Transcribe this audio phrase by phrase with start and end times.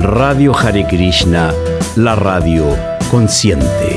[0.00, 1.52] Radio Hare Krishna,
[1.94, 3.93] la radio consciente.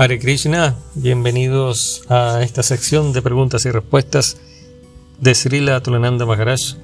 [0.00, 4.38] Hare Krishna, bienvenidos a esta sección de preguntas y respuestas
[5.20, 6.78] de Srila Tulananda Maharaj.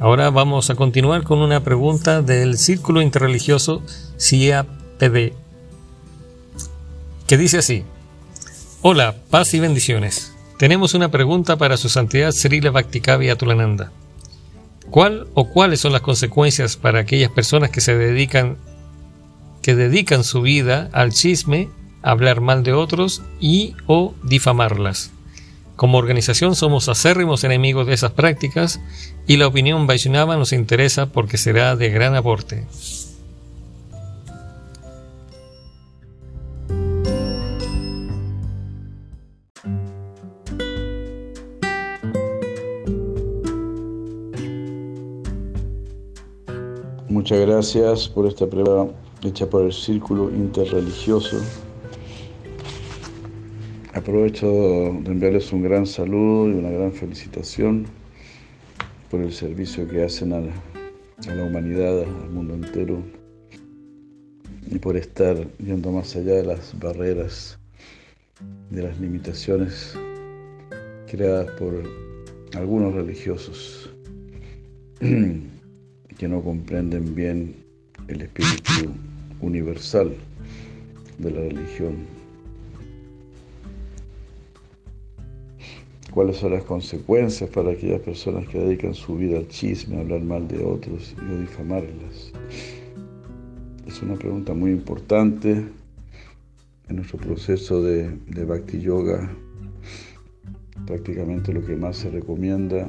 [0.00, 3.82] Ahora vamos a continuar con una pregunta del Círculo Interreligioso
[4.18, 5.34] CIAPD,
[7.26, 7.84] que dice así:
[8.80, 10.32] Hola, paz y bendiciones.
[10.58, 13.92] Tenemos una pregunta para su santidad Srila Bhaktikavya Tulananda.
[14.88, 18.56] ¿Cuál o cuáles son las consecuencias para aquellas personas que se dedican
[19.60, 21.68] que dedican su vida al chisme
[22.06, 25.10] hablar mal de otros y o difamarlas.
[25.74, 28.80] Como organización somos acérrimos enemigos de esas prácticas
[29.26, 32.64] y la opinión Vaishnava nos interesa porque será de gran aporte.
[47.08, 48.86] Muchas gracias por esta prueba
[49.24, 51.38] hecha por el Círculo Interreligioso
[53.96, 54.46] Aprovecho
[55.00, 57.86] de enviarles un gran saludo y una gran felicitación
[59.10, 63.02] por el servicio que hacen a la, humanidad, al mundo entero,
[64.70, 67.58] y por estar yendo más allá de las barreras,
[68.68, 69.98] de las limitaciones
[71.10, 71.82] creadas por
[72.54, 73.90] algunos religiosos
[75.00, 77.56] que no comprenden bien
[78.08, 78.92] el espíritu
[79.40, 80.14] universal
[81.16, 82.25] de la religión.
[86.16, 90.22] Cuáles son las consecuencias para aquellas personas que dedican su vida al chisme, a hablar
[90.22, 92.32] mal de otros y a difamarlas.
[93.86, 95.66] Es una pregunta muy importante
[96.88, 99.30] en nuestro proceso de, de Bhakti Yoga.
[100.86, 102.88] Prácticamente lo que más se recomienda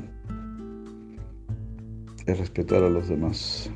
[2.26, 3.70] es respetar a los demás.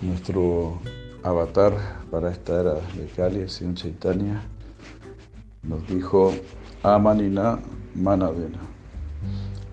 [0.00, 0.78] Nuestro
[1.24, 1.72] avatar
[2.08, 4.46] para esta era de Kali, Señor Chaitanya,
[5.62, 6.34] nos dijo
[6.82, 7.58] Amanina
[7.94, 8.58] Manadena.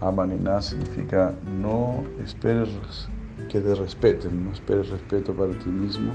[0.02, 3.08] Amanina significa no esperes
[3.50, 6.14] que te respeten, no esperes respeto para ti mismo,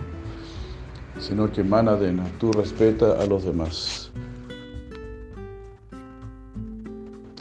[1.18, 4.10] sino que Manadena, tú respeta a los demás.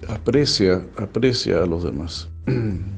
[0.08, 2.30] Aprecia, aprecia a los demás.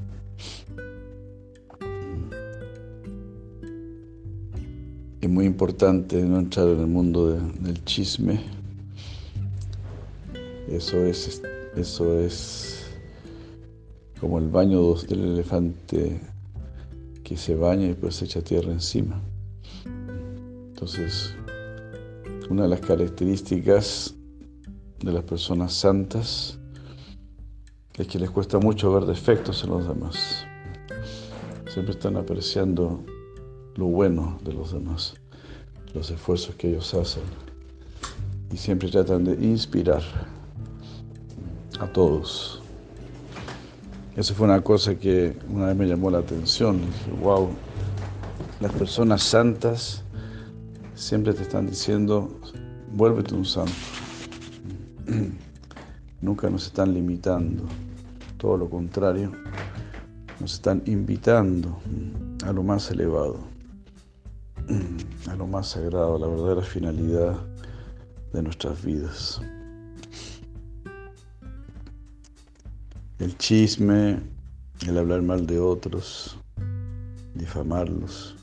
[5.21, 8.39] Es muy importante no entrar en el mundo del chisme,
[10.75, 11.41] eso es,
[11.75, 12.85] eso es
[14.19, 16.19] como el baño del elefante
[17.23, 19.21] que se baña y se echa tierra encima.
[20.67, 21.33] Entonces,
[22.49, 24.13] una de las características
[24.99, 26.59] de las personas santas
[27.97, 30.45] es que les cuesta mucho ver defectos en los demás.
[31.67, 33.03] Siempre están apreciando
[33.75, 35.15] lo bueno de los demás,
[35.93, 37.23] los esfuerzos que ellos hacen
[38.51, 40.01] y siempre tratan de inspirar
[41.87, 42.61] todos.
[44.15, 46.79] Eso fue una cosa que una vez me llamó la atención.
[46.79, 47.49] Dije, wow,
[48.61, 50.03] las personas santas
[50.95, 52.39] siempre te están diciendo,
[52.93, 53.73] vuélvete un santo.
[56.21, 57.65] Nunca nos están limitando,
[58.37, 59.31] todo lo contrario,
[60.39, 61.77] nos están invitando
[62.45, 63.39] a lo más elevado,
[65.29, 67.35] a lo más sagrado, a la verdadera finalidad
[68.31, 69.41] de nuestras vidas.
[73.19, 74.19] El chisme,
[74.87, 76.37] el hablar mal de otros,
[77.33, 78.35] difamarlos.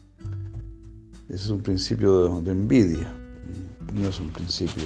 [1.28, 3.12] Ese es un principio de, envidia,
[3.94, 4.84] no es un principio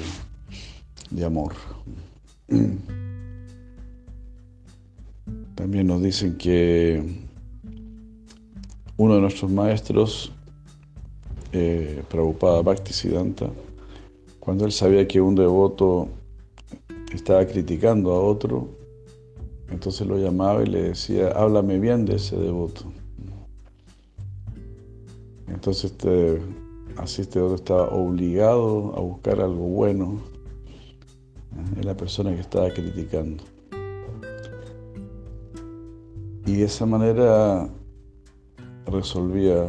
[1.10, 1.54] de amor.
[5.54, 7.02] También nos dicen que
[8.96, 10.32] uno de nuestros maestros,
[11.52, 13.50] eh, Prabhupada Bhaktisiddhanta,
[14.40, 16.08] cuando él sabía que un devoto
[17.12, 18.85] estaba criticando a otro,
[19.70, 22.84] entonces lo llamaba y le decía, háblame bien de ese devoto.
[25.48, 26.40] Entonces este,
[26.96, 30.20] así este estaba obligado a buscar algo bueno
[31.76, 33.42] en la persona que estaba criticando.
[36.46, 37.68] Y de esa manera
[38.86, 39.68] resolvía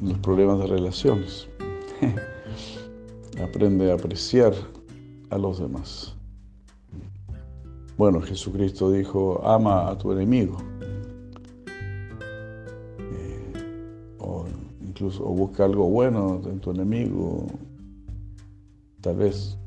[0.00, 1.48] los problemas de relaciones.
[3.42, 4.52] aprende a apreciar
[5.30, 6.17] a los demás.
[7.98, 10.56] Bueno, Jesucristo dijo, ama a tu enemigo.
[13.00, 13.52] Eh,
[14.20, 14.46] o
[14.86, 17.48] incluso busca algo bueno en tu enemigo.
[19.00, 19.58] Tal vez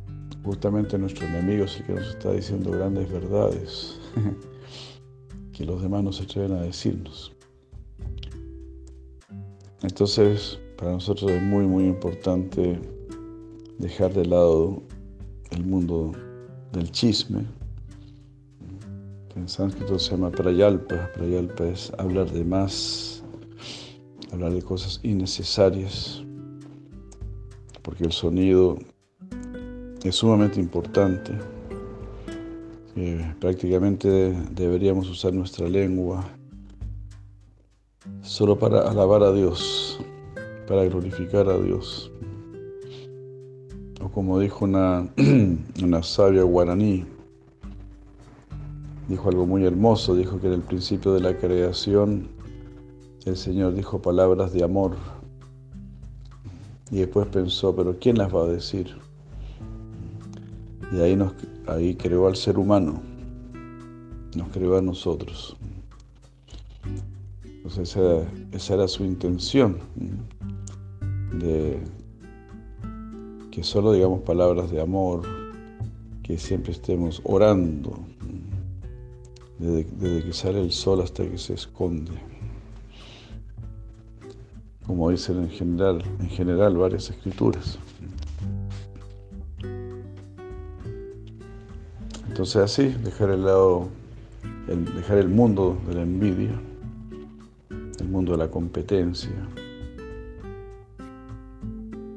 [0.45, 4.00] justamente nuestro enemigo el que nos está diciendo grandes verdades
[5.51, 7.34] que los demás no se atreven a decirnos.
[9.84, 12.80] Entonces, para nosotros es muy, muy importante
[13.77, 14.81] dejar de lado
[15.50, 16.13] el mundo
[16.72, 17.45] del chisme.
[19.36, 21.10] En sánscrito se llama prayalpa.
[21.13, 23.24] Prayalpa es hablar de más,
[24.33, 26.22] hablar de cosas innecesarias,
[27.81, 28.78] porque el sonido
[30.04, 31.31] es sumamente importante.
[33.39, 36.24] prácticamente deberíamos usar nuestra lengua
[38.22, 40.00] solo para alabar a Dios,
[40.68, 42.12] para glorificar a Dios.
[44.04, 45.10] O como dijo una,
[45.84, 47.06] una sabia guaraní,
[49.07, 52.30] dijo algo muy hermoso, dijo que en el principio de la creación
[53.25, 54.95] el Señor dijo palabras de amor.
[56.89, 58.95] Y después pensó, pero ¿quién las va a decir?
[60.92, 61.18] Y ahí,
[61.68, 63.01] ahí creó al ser humano,
[64.36, 65.56] nos creó a nosotros.
[67.45, 67.95] Entonces
[68.51, 69.77] esa, era su intención,
[71.39, 71.80] de
[73.51, 75.21] que solo digamos palabras de amor,
[76.24, 78.00] que siempre estemos orando,
[79.62, 82.12] desde, que sale el sol hasta que se esconde.
[84.86, 87.78] Como dicen en general, en general varias escrituras.
[92.28, 93.90] Entonces así, dejar el lado,
[94.96, 96.60] dejar el mundo de la envidia
[98.02, 99.31] el mundo de la competencia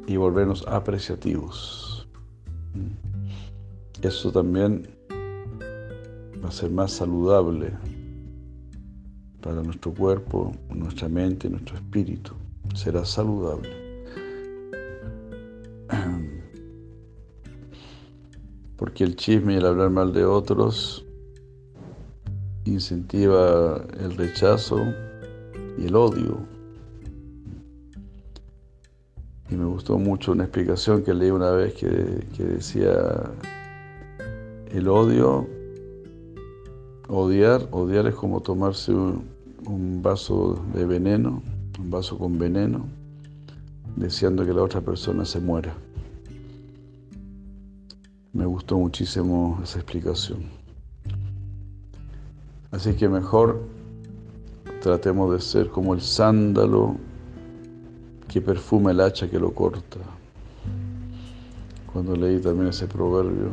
[0.06, 2.08] y volvernos apreciativos.
[4.02, 4.88] Eso también
[6.44, 7.72] va a ser más saludable
[9.40, 12.34] para nuestro cuerpo, nuestra mente, nuestro espíritu.
[12.74, 13.70] Será saludable.
[18.76, 21.04] Porque el chisme y el hablar mal de otros
[22.66, 24.80] incentiva el rechazo,
[25.78, 26.38] y el odio.
[29.50, 31.86] Y me gustó mucho una explicación que leí una vez que,
[32.38, 33.30] decía,
[34.70, 35.46] el odio,
[37.08, 41.42] odiar, odiar es como tomarse un, vaso de veneno,
[41.78, 42.86] un vaso con veneno,
[43.96, 45.74] deseando que la otra persona se muera.
[48.32, 50.42] Me gustó muchísimo esa explicación.
[52.70, 53.60] Así que mejor
[54.84, 56.96] Tratemos de ser como el sándalo
[58.28, 59.98] que perfuma el hacha que lo corta.
[61.90, 63.52] Cuando leí también ese proverbio,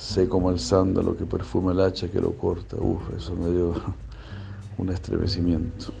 [0.00, 2.76] sé como el sándalo que perfuma el hacha que lo corta.
[2.76, 3.74] Uf, eso me dio
[4.78, 5.92] un estremecimiento.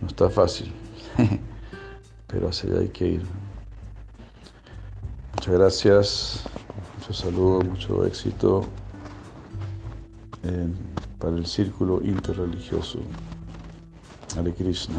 [0.00, 0.72] No está fácil,
[2.26, 3.22] pero hacia allá hay que ir.
[5.34, 6.44] Muchas gracias,
[6.98, 8.64] mucho saludo, mucho éxito
[11.18, 12.98] para el círculo interreligioso.
[14.36, 14.96] Hare Krishna.